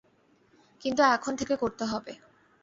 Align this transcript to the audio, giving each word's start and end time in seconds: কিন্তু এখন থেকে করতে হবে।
কিন্তু 0.81 1.01
এখন 1.07 1.31
থেকে 1.35 1.55
করতে 1.55 1.83
হবে। 1.85 2.13